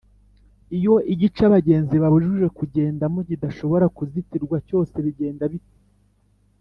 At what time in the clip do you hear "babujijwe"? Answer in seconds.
2.03-2.47